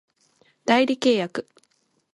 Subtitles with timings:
[0.65, 1.47] 代理契約